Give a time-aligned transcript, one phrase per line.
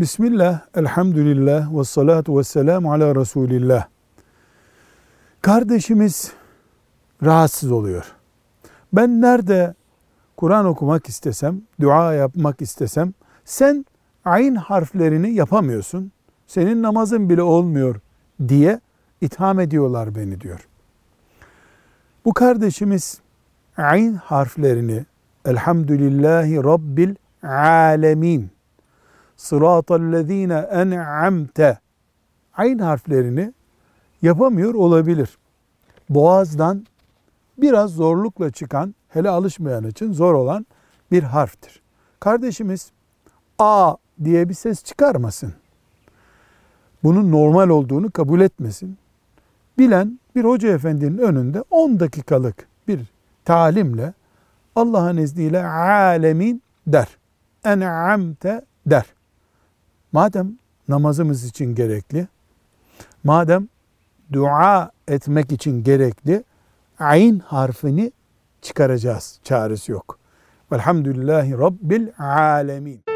[0.00, 3.86] Bismillah, elhamdülillah ve salatu ve selamu ala Resulillah.
[5.42, 6.32] Kardeşimiz
[7.24, 8.04] rahatsız oluyor.
[8.92, 9.74] Ben nerede
[10.36, 13.14] Kur'an okumak istesem, dua yapmak istesem,
[13.44, 13.86] sen
[14.24, 16.12] ayn harflerini yapamıyorsun,
[16.46, 17.96] senin namazın bile olmuyor
[18.48, 18.80] diye
[19.20, 20.68] itham ediyorlar beni diyor.
[22.24, 23.20] Bu kardeşimiz
[23.76, 25.04] ayn harflerini
[25.44, 28.50] Elhamdülillahi Rabbil Alemin
[29.40, 31.78] Sıratallezine en'amte
[32.56, 33.52] ayn harflerini
[34.22, 35.38] yapamıyor olabilir.
[36.10, 36.86] Boğazdan
[37.58, 40.66] biraz zorlukla çıkan, hele alışmayan için zor olan
[41.10, 41.82] bir harftir.
[42.20, 42.90] Kardeşimiz
[43.58, 45.54] A diye bir ses çıkarmasın.
[47.02, 48.98] Bunun normal olduğunu kabul etmesin.
[49.78, 53.00] Bilen bir hoca efendinin önünde 10 dakikalık bir
[53.44, 54.14] talimle
[54.76, 57.08] Allah'ın izniyle alemin der.
[57.64, 59.19] En'amte der.
[60.12, 60.52] Madem
[60.88, 62.28] namazımız için gerekli,
[63.24, 63.68] madem
[64.32, 66.44] dua etmek için gerekli,
[66.98, 68.12] ayn harfini
[68.62, 69.40] çıkaracağız.
[69.44, 70.18] Çaresi yok.
[70.72, 73.09] Velhamdülillahi Rabbil alemin.